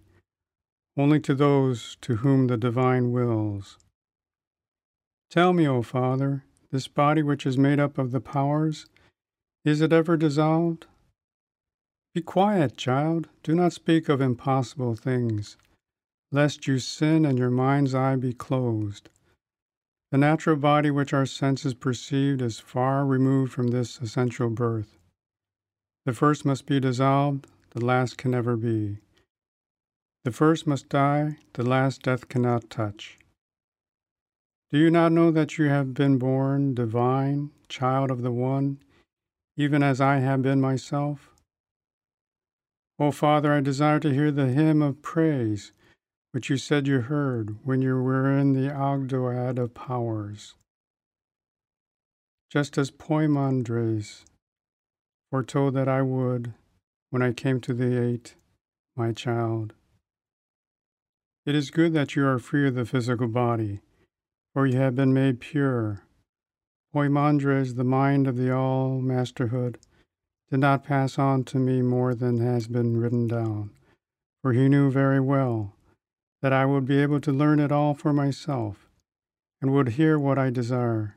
only 0.96 1.20
to 1.20 1.34
those 1.34 1.96
to 2.02 2.16
whom 2.16 2.46
the 2.46 2.56
divine 2.56 3.12
wills. 3.12 3.78
Tell 5.30 5.52
me, 5.52 5.66
O 5.66 5.82
Father, 5.82 6.44
this 6.70 6.88
body 6.88 7.22
which 7.22 7.46
is 7.46 7.56
made 7.56 7.80
up 7.80 7.98
of 7.98 8.10
the 8.10 8.20
powers, 8.20 8.86
is 9.64 9.80
it 9.80 9.92
ever 9.92 10.16
dissolved? 10.16 10.86
Be 12.14 12.20
quiet, 12.20 12.76
child. 12.76 13.28
Do 13.42 13.54
not 13.54 13.72
speak 13.72 14.08
of 14.08 14.20
impossible 14.20 14.94
things, 14.96 15.56
lest 16.32 16.66
you 16.66 16.78
sin 16.78 17.24
and 17.24 17.38
your 17.38 17.50
mind's 17.50 17.94
eye 17.94 18.16
be 18.16 18.32
closed. 18.32 19.08
The 20.12 20.18
natural 20.18 20.56
body 20.56 20.90
which 20.90 21.12
our 21.12 21.26
senses 21.26 21.74
perceived 21.74 22.42
is 22.42 22.58
far 22.58 23.06
removed 23.06 23.52
from 23.52 23.68
this 23.68 24.00
essential 24.00 24.50
birth. 24.50 24.98
The 26.04 26.12
first 26.12 26.44
must 26.44 26.66
be 26.66 26.80
dissolved, 26.80 27.46
the 27.70 27.84
last 27.84 28.18
can 28.18 28.32
never 28.32 28.56
be. 28.56 28.98
The 30.24 30.32
first 30.32 30.66
must 30.66 30.88
die, 30.88 31.38
the 31.52 31.62
last 31.62 32.02
death 32.02 32.28
cannot 32.28 32.70
touch. 32.70 33.18
Do 34.70 34.78
you 34.78 34.90
not 34.90 35.12
know 35.12 35.30
that 35.30 35.58
you 35.58 35.68
have 35.68 35.94
been 35.94 36.18
born 36.18 36.74
divine, 36.74 37.50
child 37.68 38.10
of 38.10 38.22
the 38.22 38.30
One, 38.30 38.78
even 39.56 39.82
as 39.82 40.00
I 40.00 40.18
have 40.18 40.42
been 40.42 40.60
myself? 40.60 41.30
O 42.98 43.10
Father, 43.10 43.52
I 43.52 43.60
desire 43.60 43.98
to 44.00 44.12
hear 44.12 44.30
the 44.30 44.48
hymn 44.48 44.82
of 44.82 45.02
praise 45.02 45.72
which 46.32 46.48
you 46.48 46.56
said 46.56 46.86
you 46.86 47.00
heard 47.00 47.56
when 47.64 47.82
you 47.82 48.00
were 48.00 48.30
in 48.36 48.52
the 48.52 48.70
Ogdoad 48.70 49.58
of 49.58 49.74
powers. 49.74 50.54
Just 52.50 52.78
as 52.78 52.90
Poimandres 52.90 54.24
foretold 55.30 55.74
that 55.74 55.88
I 55.88 56.02
would 56.02 56.54
when 57.10 57.22
I 57.22 57.32
came 57.32 57.60
to 57.60 57.74
the 57.74 58.00
eight, 58.00 58.34
my 58.96 59.12
child. 59.12 59.74
It 61.46 61.54
is 61.54 61.70
good 61.70 61.92
that 61.94 62.14
you 62.16 62.26
are 62.26 62.38
free 62.38 62.68
of 62.68 62.74
the 62.74 62.84
physical 62.84 63.28
body 63.28 63.80
for 64.52 64.66
you 64.66 64.76
have 64.76 64.96
been 64.96 65.12
made 65.12 65.40
pure. 65.40 66.02
Poimandres, 66.94 67.76
the 67.76 67.84
mind 67.84 68.26
of 68.26 68.36
the 68.36 68.52
all 68.52 69.00
masterhood, 69.00 69.78
did 70.50 70.58
not 70.58 70.84
pass 70.84 71.18
on 71.18 71.44
to 71.44 71.58
me 71.58 71.82
more 71.82 72.14
than 72.14 72.40
has 72.40 72.66
been 72.66 72.96
written 72.96 73.28
down, 73.28 73.70
for 74.42 74.52
he 74.52 74.68
knew 74.68 74.90
very 74.90 75.20
well 75.20 75.76
that 76.42 76.52
I 76.52 76.64
would 76.64 76.86
be 76.86 76.98
able 77.00 77.20
to 77.20 77.32
learn 77.32 77.60
it 77.60 77.72
all 77.72 77.94
for 77.94 78.12
myself, 78.12 78.88
and 79.60 79.72
would 79.72 79.90
hear 79.90 80.18
what 80.18 80.38
I 80.38 80.50
desire, 80.50 81.16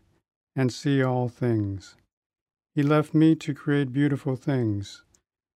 and 0.56 0.72
see 0.72 1.04
all 1.04 1.30
things. 1.30 1.96
He 2.76 2.84
left 2.84 3.14
me 3.14 3.36
to 3.36 3.54
create 3.54 3.94
beautiful 3.94 4.36
things, 4.36 5.04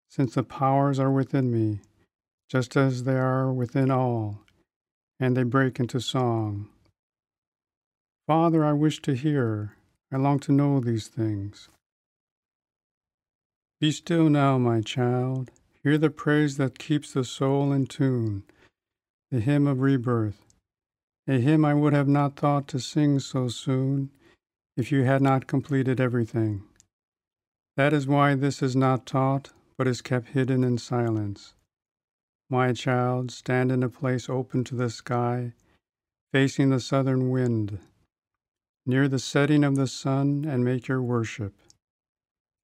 since 0.08 0.34
the 0.34 0.42
powers 0.42 0.98
are 0.98 1.10
within 1.10 1.50
me, 1.50 1.80
just 2.48 2.76
as 2.76 3.04
they 3.04 3.16
are 3.16 3.52
within 3.52 3.90
all, 3.90 4.42
and 5.18 5.36
they 5.36 5.42
break 5.42 5.80
into 5.80 6.00
song. 6.00 6.68
Father, 8.26 8.64
I 8.64 8.72
wish 8.72 9.00
to 9.02 9.14
hear. 9.14 9.72
I 10.12 10.16
long 10.16 10.38
to 10.40 10.52
know 10.52 10.78
these 10.80 11.08
things. 11.08 11.68
Be 13.80 13.90
still 13.90 14.28
now, 14.28 14.56
my 14.58 14.80
child. 14.80 15.50
Hear 15.82 15.98
the 15.98 16.10
praise 16.10 16.56
that 16.56 16.78
keeps 16.78 17.12
the 17.12 17.24
soul 17.24 17.72
in 17.72 17.86
tune, 17.86 18.44
the 19.30 19.40
hymn 19.40 19.66
of 19.66 19.80
rebirth, 19.80 20.44
a 21.26 21.38
hymn 21.38 21.64
I 21.64 21.74
would 21.74 21.92
have 21.92 22.08
not 22.08 22.36
thought 22.36 22.68
to 22.68 22.78
sing 22.78 23.18
so 23.18 23.48
soon 23.48 24.10
if 24.76 24.92
you 24.92 25.02
had 25.02 25.20
not 25.20 25.46
completed 25.46 26.00
everything. 26.00 26.62
That 27.76 27.92
is 27.92 28.06
why 28.06 28.34
this 28.34 28.62
is 28.62 28.76
not 28.76 29.04
taught, 29.04 29.52
but 29.76 29.88
is 29.88 30.00
kept 30.00 30.28
hidden 30.28 30.62
in 30.62 30.78
silence. 30.78 31.54
My 32.48 32.72
child, 32.72 33.30
stand 33.30 33.72
in 33.72 33.82
a 33.82 33.88
place 33.88 34.30
open 34.30 34.62
to 34.64 34.76
the 34.76 34.88
sky, 34.88 35.52
facing 36.32 36.70
the 36.70 36.80
southern 36.80 37.30
wind 37.30 37.80
near 38.86 39.08
the 39.08 39.18
setting 39.18 39.64
of 39.64 39.74
the 39.74 39.88
sun 39.88 40.44
and 40.44 40.64
make 40.64 40.86
your 40.86 41.02
worship. 41.02 41.52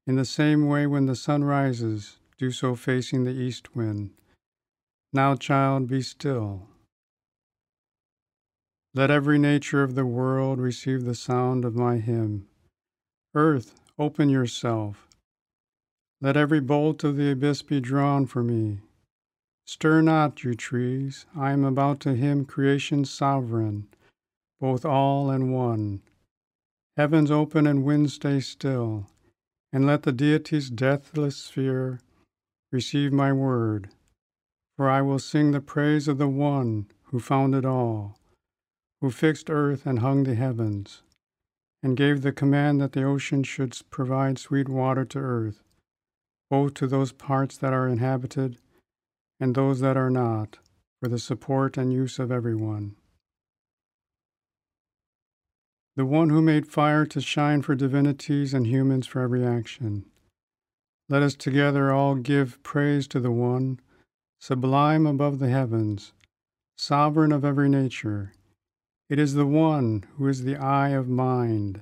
In 0.06 0.14
the 0.14 0.24
same 0.24 0.68
way, 0.68 0.86
when 0.86 1.06
the 1.06 1.16
sun 1.16 1.42
rises, 1.42 2.18
do 2.38 2.52
so 2.52 2.76
facing 2.76 3.24
the 3.24 3.32
east 3.32 3.74
wind. 3.74 4.10
Now, 5.12 5.34
child, 5.34 5.88
be 5.88 6.00
still. 6.00 6.68
Let 8.94 9.10
every 9.10 9.38
nature 9.38 9.82
of 9.82 9.94
the 9.94 10.06
world 10.06 10.58
receive 10.58 11.04
the 11.04 11.14
sound 11.14 11.64
of 11.64 11.74
my 11.74 11.98
hymn. 11.98 12.46
Earth, 13.34 13.74
open 13.98 14.28
yourself. 14.30 15.08
Let 16.20 16.36
every 16.36 16.60
bolt 16.60 17.04
of 17.04 17.16
the 17.16 17.30
abyss 17.30 17.62
be 17.62 17.80
drawn 17.80 18.26
for 18.26 18.42
me. 18.42 18.80
Stir 19.66 20.02
not, 20.02 20.44
you 20.44 20.54
trees, 20.54 21.26
I 21.36 21.52
am 21.52 21.64
about 21.64 22.00
to 22.00 22.14
hymn 22.14 22.44
creation's 22.44 23.10
sovereign, 23.10 23.88
both 24.60 24.84
all 24.84 25.30
and 25.30 25.52
one. 25.52 26.02
Heavens 26.96 27.30
open 27.30 27.66
and 27.66 27.84
winds 27.84 28.14
stay 28.14 28.40
still, 28.40 29.06
and 29.72 29.86
let 29.86 30.02
the 30.02 30.12
deity's 30.12 30.68
deathless 30.68 31.36
sphere 31.36 32.00
receive 32.70 33.12
my 33.12 33.32
word. 33.32 33.90
For 34.82 34.90
I 34.90 35.00
will 35.00 35.20
sing 35.20 35.52
the 35.52 35.60
praise 35.60 36.08
of 36.08 36.18
the 36.18 36.26
one 36.26 36.88
who 37.04 37.20
founded 37.20 37.64
all, 37.64 38.18
who 39.00 39.12
fixed 39.12 39.48
earth 39.48 39.86
and 39.86 40.00
hung 40.00 40.24
the 40.24 40.34
heavens, 40.34 41.02
and 41.84 41.96
gave 41.96 42.22
the 42.22 42.32
command 42.32 42.80
that 42.80 42.90
the 42.90 43.04
ocean 43.04 43.44
should 43.44 43.78
provide 43.90 44.40
sweet 44.40 44.68
water 44.68 45.04
to 45.04 45.20
earth, 45.20 45.62
both 46.50 46.74
to 46.74 46.88
those 46.88 47.12
parts 47.12 47.56
that 47.58 47.72
are 47.72 47.86
inhabited 47.86 48.58
and 49.38 49.54
those 49.54 49.78
that 49.78 49.96
are 49.96 50.10
not, 50.10 50.58
for 51.00 51.08
the 51.08 51.20
support 51.20 51.76
and 51.76 51.92
use 51.92 52.18
of 52.18 52.32
everyone 52.32 52.96
the 55.94 56.04
one 56.04 56.30
who 56.30 56.42
made 56.42 56.66
fire 56.66 57.06
to 57.06 57.20
shine 57.20 57.62
for 57.62 57.76
divinities 57.76 58.52
and 58.52 58.66
humans 58.66 59.06
for 59.06 59.20
every 59.20 59.46
action. 59.46 60.06
Let 61.08 61.22
us 61.22 61.36
together 61.36 61.92
all 61.92 62.16
give 62.16 62.60
praise 62.64 63.06
to 63.06 63.20
the 63.20 63.30
one, 63.30 63.78
sublime 64.42 65.06
above 65.06 65.38
the 65.38 65.48
heavens, 65.48 66.12
sovereign 66.76 67.30
of 67.30 67.44
every 67.44 67.68
nature. 67.68 68.32
It 69.08 69.20
is 69.20 69.34
the 69.34 69.46
one 69.46 70.04
who 70.16 70.26
is 70.26 70.42
the 70.42 70.56
eye 70.56 70.88
of 70.88 71.08
mind. 71.08 71.80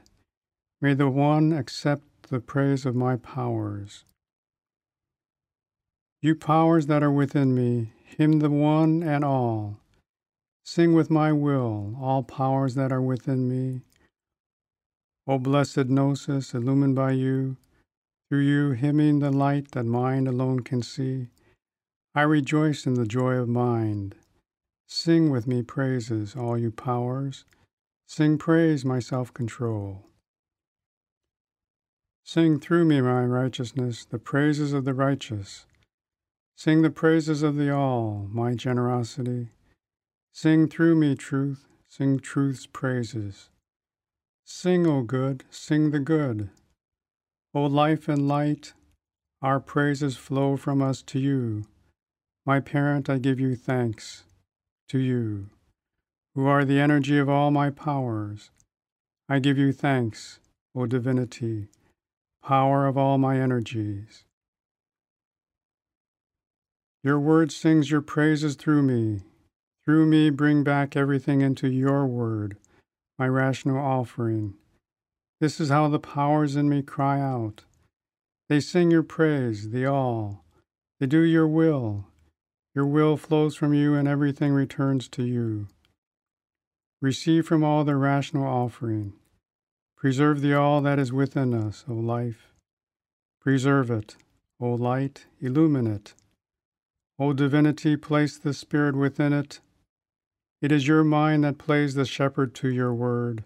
May 0.78 0.92
the 0.92 1.08
one 1.08 1.54
accept 1.54 2.28
the 2.28 2.38
praise 2.38 2.84
of 2.84 2.94
my 2.94 3.16
powers. 3.16 4.04
You 6.20 6.34
powers 6.34 6.84
that 6.88 7.02
are 7.02 7.10
within 7.10 7.54
me, 7.54 7.92
hymn 8.04 8.40
the 8.40 8.50
one 8.50 9.02
and 9.02 9.24
all. 9.24 9.78
Sing 10.62 10.92
with 10.92 11.08
my 11.08 11.32
will, 11.32 11.96
all 11.98 12.22
powers 12.22 12.74
that 12.74 12.92
are 12.92 13.00
within 13.00 13.48
me. 13.48 13.80
O 15.26 15.38
blessed 15.38 15.86
Gnosis, 15.86 16.52
illumined 16.52 16.94
by 16.94 17.12
you, 17.12 17.56
through 18.28 18.42
you 18.42 18.72
hymning 18.72 19.20
the 19.20 19.30
light 19.30 19.70
that 19.70 19.84
mind 19.84 20.28
alone 20.28 20.60
can 20.60 20.82
see, 20.82 21.28
I 22.12 22.22
rejoice 22.22 22.86
in 22.86 22.94
the 22.94 23.06
joy 23.06 23.34
of 23.34 23.48
mind. 23.48 24.16
Sing 24.88 25.30
with 25.30 25.46
me 25.46 25.62
praises, 25.62 26.34
all 26.34 26.58
you 26.58 26.72
powers. 26.72 27.44
Sing 28.08 28.36
praise, 28.36 28.84
my 28.84 28.98
self 28.98 29.32
control. 29.32 30.06
Sing 32.24 32.58
through 32.58 32.86
me, 32.86 33.00
my 33.00 33.24
righteousness, 33.24 34.04
the 34.04 34.18
praises 34.18 34.72
of 34.72 34.84
the 34.84 34.94
righteous. 34.94 35.66
Sing 36.56 36.82
the 36.82 36.90
praises 36.90 37.44
of 37.44 37.54
the 37.54 37.72
all, 37.72 38.26
my 38.28 38.54
generosity. 38.54 39.50
Sing 40.32 40.68
through 40.68 40.96
me 40.96 41.14
truth, 41.14 41.68
sing 41.88 42.18
truth's 42.18 42.66
praises. 42.66 43.50
Sing, 44.44 44.84
O 44.84 45.02
good, 45.02 45.44
sing 45.48 45.92
the 45.92 46.00
good. 46.00 46.50
O 47.54 47.62
life 47.66 48.08
and 48.08 48.26
light, 48.26 48.72
our 49.40 49.60
praises 49.60 50.16
flow 50.16 50.56
from 50.56 50.82
us 50.82 51.02
to 51.02 51.20
you. 51.20 51.66
My 52.50 52.58
parent, 52.58 53.08
I 53.08 53.18
give 53.18 53.38
you 53.38 53.54
thanks, 53.54 54.24
to 54.88 54.98
you, 54.98 55.50
who 56.34 56.48
are 56.48 56.64
the 56.64 56.80
energy 56.80 57.16
of 57.16 57.28
all 57.28 57.52
my 57.52 57.70
powers. 57.70 58.50
I 59.28 59.38
give 59.38 59.56
you 59.56 59.70
thanks, 59.70 60.40
O 60.74 60.86
divinity, 60.86 61.68
power 62.42 62.88
of 62.88 62.98
all 62.98 63.18
my 63.18 63.38
energies. 63.38 64.24
Your 67.04 67.20
word 67.20 67.52
sings 67.52 67.88
your 67.88 68.00
praises 68.00 68.56
through 68.56 68.82
me. 68.82 69.20
Through 69.84 70.06
me, 70.06 70.28
bring 70.30 70.64
back 70.64 70.96
everything 70.96 71.42
into 71.42 71.68
your 71.68 72.04
word, 72.04 72.56
my 73.16 73.28
rational 73.28 73.78
offering. 73.78 74.54
This 75.40 75.60
is 75.60 75.68
how 75.68 75.86
the 75.86 76.00
powers 76.00 76.56
in 76.56 76.68
me 76.68 76.82
cry 76.82 77.20
out. 77.20 77.62
They 78.48 78.58
sing 78.58 78.90
your 78.90 79.04
praise, 79.04 79.70
the 79.70 79.86
all. 79.86 80.42
They 80.98 81.06
do 81.06 81.20
your 81.20 81.46
will. 81.46 82.06
Your 82.74 82.86
will 82.86 83.16
flows 83.16 83.56
from 83.56 83.74
you, 83.74 83.94
and 83.94 84.06
everything 84.06 84.52
returns 84.52 85.08
to 85.08 85.24
you. 85.24 85.66
Receive 87.02 87.46
from 87.46 87.64
all 87.64 87.82
the 87.84 87.96
rational 87.96 88.46
offering. 88.46 89.14
Preserve 89.96 90.40
the 90.40 90.54
all 90.54 90.80
that 90.80 90.98
is 90.98 91.12
within 91.12 91.52
us, 91.52 91.84
O 91.88 91.94
life. 91.94 92.52
Preserve 93.40 93.90
it, 93.90 94.16
O 94.60 94.70
light, 94.70 95.26
illumine 95.40 95.86
it. 95.86 96.14
O 97.18 97.32
divinity, 97.32 97.96
place 97.96 98.38
the 98.38 98.54
Spirit 98.54 98.94
within 98.96 99.32
it. 99.32 99.60
It 100.62 100.70
is 100.70 100.86
your 100.86 101.04
mind 101.04 101.44
that 101.44 101.58
plays 101.58 101.94
the 101.94 102.04
shepherd 102.04 102.54
to 102.56 102.68
your 102.68 102.94
word. 102.94 103.44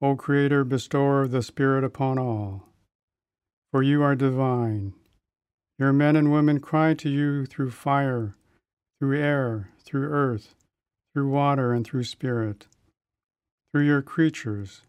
O 0.00 0.16
Creator, 0.16 0.64
bestower 0.64 1.22
of 1.22 1.30
the 1.30 1.42
Spirit 1.42 1.84
upon 1.84 2.18
all. 2.18 2.68
For 3.70 3.82
you 3.82 4.02
are 4.02 4.14
divine. 4.14 4.94
Your 5.78 5.92
men 5.92 6.16
and 6.16 6.32
women 6.32 6.60
cry 6.60 6.94
to 6.94 7.08
you 7.08 7.46
through 7.46 7.70
fire, 7.70 8.36
through 8.98 9.18
air, 9.18 9.70
through 9.80 10.08
earth, 10.08 10.54
through 11.12 11.28
water, 11.28 11.72
and 11.72 11.86
through 11.86 12.04
spirit, 12.04 12.66
through 13.72 13.86
your 13.86 14.02
creatures. 14.02 14.82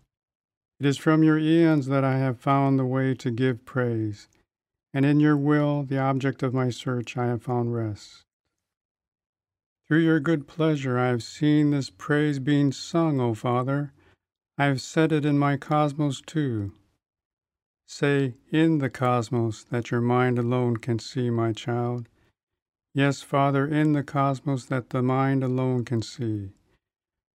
It 0.80 0.86
is 0.86 0.98
from 0.98 1.24
your 1.24 1.40
eons 1.40 1.88
that 1.88 2.04
I 2.04 2.18
have 2.18 2.40
found 2.40 2.78
the 2.78 2.86
way 2.86 3.14
to 3.16 3.32
give 3.32 3.66
praise 3.66 4.28
and 4.96 5.06
in 5.06 5.20
your 5.20 5.36
will, 5.36 5.84
the 5.84 6.00
object 6.00 6.42
of 6.42 6.54
my 6.54 6.70
search, 6.70 7.18
I 7.18 7.26
have 7.26 7.44
found 7.44 7.76
rest. 7.76 8.24
Through 9.86 10.00
your 10.00 10.22
good 10.22 10.48
pleasure, 10.48 10.98
I 10.98 11.08
have 11.08 11.22
seen 11.22 11.72
this 11.72 11.90
praise 11.90 12.40
being 12.40 12.72
sung, 12.72 13.20
O 13.20 13.34
Father. 13.34 13.92
I 14.58 14.66
have 14.66 14.80
said 14.80 15.12
it 15.12 15.26
in 15.26 15.38
my 15.38 15.58
cosmos 15.58 16.22
too. 16.22 16.72
Say, 17.88 18.36
in 18.52 18.80
the 18.80 18.90
cosmos, 18.90 19.64
that 19.66 19.92
your 19.92 20.02
mind 20.02 20.40
alone 20.40 20.78
can 20.78 21.00
see, 21.00 21.30
my 21.30 21.54
child. 21.54 22.10
Yes, 22.94 23.22
Father, 23.22 23.68
in 23.68 23.94
the 23.94 24.04
cosmos 24.04 24.66
that 24.66 24.90
the 24.90 25.04
mind 25.04 25.44
alone 25.44 25.86
can 25.86 26.02
see. 26.02 26.52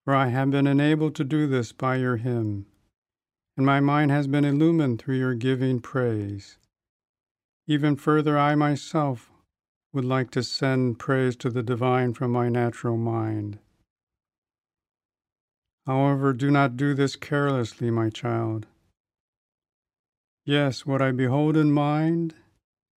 For 0.05 0.15
I 0.15 0.29
have 0.29 0.51
been 0.51 0.67
enabled 0.67 1.15
to 1.17 1.25
do 1.25 1.47
this 1.47 1.73
by 1.73 1.97
your 1.97 2.17
hymn, 2.17 2.67
and 3.57 3.65
my 3.65 3.79
mind 3.81 4.11
has 4.11 4.27
been 4.27 4.45
illumined 4.45 5.01
through 5.01 5.19
your 5.19 5.35
giving 5.35 5.81
praise. 5.81 6.59
Even 7.67 7.95
further, 7.95 8.39
I 8.39 8.55
myself 8.55 9.31
would 9.93 10.05
like 10.05 10.31
to 10.31 10.43
send 10.43 10.99
praise 10.99 11.37
to 11.37 11.51
the 11.51 11.63
divine 11.63 12.15
from 12.15 12.33
my 12.33 12.49
natural 12.49 12.97
mind. 12.97 13.59
However, 15.87 16.33
do 16.33 16.51
not 16.51 16.77
do 16.77 16.95
this 16.95 17.17
carelessly, 17.17 17.91
my 17.91 18.09
child. 18.11 18.67
Yes, 20.45 20.87
what 20.87 21.03
I 21.03 21.13
behold 21.13 21.57
in 21.57 21.71
mind, 21.71 22.35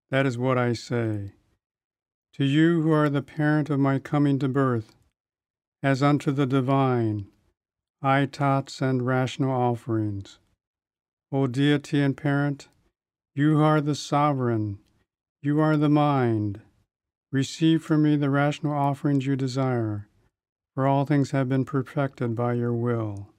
that 0.09 0.25
is 0.25 0.37
what 0.37 0.57
I 0.57 0.73
say. 0.73 1.33
To 2.35 2.45
you 2.45 2.81
who 2.81 2.91
are 2.91 3.09
the 3.09 3.21
parent 3.21 3.69
of 3.69 3.79
my 3.79 3.99
coming 3.99 4.39
to 4.39 4.47
birth, 4.47 4.95
as 5.83 6.01
unto 6.01 6.31
the 6.31 6.45
divine, 6.45 7.27
I 8.01 8.25
Tat 8.25 8.69
send 8.69 9.05
rational 9.05 9.51
offerings. 9.51 10.39
O 11.31 11.47
deity 11.47 12.01
and 12.01 12.15
parent, 12.15 12.69
you 13.35 13.59
are 13.61 13.81
the 13.81 13.95
sovereign. 13.95 14.79
You 15.41 15.59
are 15.59 15.75
the 15.75 15.89
mind. 15.89 16.61
Receive 17.31 17.83
from 17.83 18.03
me 18.03 18.15
the 18.15 18.29
rational 18.29 18.73
offerings 18.73 19.25
you 19.25 19.35
desire, 19.35 20.07
for 20.73 20.87
all 20.87 21.05
things 21.05 21.31
have 21.31 21.49
been 21.49 21.65
perfected 21.65 22.35
by 22.35 22.53
your 22.53 22.73
will. 22.73 23.29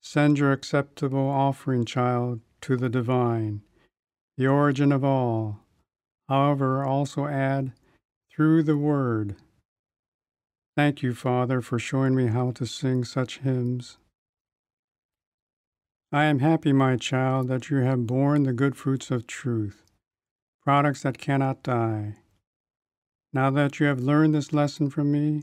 Send 0.00 0.38
your 0.38 0.52
acceptable 0.52 1.28
offering, 1.28 1.84
child, 1.84 2.40
to 2.62 2.76
the 2.76 2.88
divine, 2.88 3.62
the 4.36 4.46
origin 4.46 4.92
of 4.92 5.04
all. 5.04 5.60
However, 6.28 6.84
also 6.84 7.26
add, 7.26 7.72
through 8.32 8.62
the 8.62 8.76
word. 8.76 9.36
Thank 10.76 11.02
you, 11.02 11.14
Father, 11.14 11.60
for 11.60 11.78
showing 11.78 12.14
me 12.14 12.28
how 12.28 12.52
to 12.52 12.64
sing 12.64 13.04
such 13.04 13.38
hymns. 13.38 13.98
I 16.12 16.24
am 16.24 16.38
happy, 16.40 16.72
my 16.72 16.96
child, 16.96 17.48
that 17.48 17.70
you 17.70 17.78
have 17.78 18.06
borne 18.06 18.44
the 18.44 18.52
good 18.52 18.76
fruits 18.76 19.10
of 19.10 19.26
truth, 19.26 19.84
products 20.62 21.02
that 21.02 21.18
cannot 21.18 21.62
die. 21.62 22.16
Now 23.32 23.50
that 23.50 23.78
you 23.78 23.86
have 23.86 24.00
learned 24.00 24.34
this 24.34 24.52
lesson 24.52 24.90
from 24.90 25.12
me, 25.12 25.42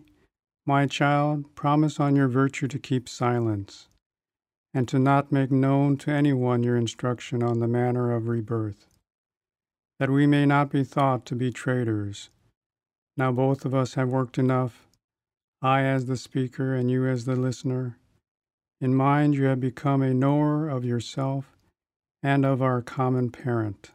my 0.65 0.85
child, 0.85 1.55
promise 1.55 1.99
on 1.99 2.15
your 2.17 2.27
virtue 2.27 2.67
to 2.67 2.79
keep 2.79 3.07
silence, 3.07 3.86
and 4.77 4.87
to 4.87 4.99
not 4.99 5.31
make 5.31 5.49
known 5.49 5.97
to 5.97 6.11
anyone 6.11 6.61
your 6.61 6.77
instruction 6.77 7.41
on 7.41 7.59
the 7.59 7.67
manner 7.67 8.15
of 8.15 8.27
rebirth, 8.27 8.85
that 9.97 10.11
we 10.11 10.27
may 10.27 10.45
not 10.45 10.69
be 10.69 10.83
thought 10.83 11.25
to 11.25 11.33
be 11.33 11.49
traitors. 11.49 12.29
Now 13.17 13.31
both 13.31 13.65
of 13.65 13.73
us 13.73 13.95
have 13.95 14.09
worked 14.09 14.37
enough, 14.37 14.87
I 15.63 15.81
as 15.81 16.05
the 16.05 16.15
speaker 16.15 16.75
and 16.75 16.91
you 16.91 17.07
as 17.07 17.25
the 17.25 17.35
listener 17.35 17.97
in 18.79 18.93
mind, 18.93 19.33
you 19.33 19.45
have 19.45 19.59
become 19.59 20.03
a 20.03 20.13
knower 20.13 20.69
of 20.69 20.85
yourself 20.85 21.57
and 22.21 22.45
of 22.45 22.61
our 22.61 22.83
common 22.83 23.31
parent. 23.31 23.89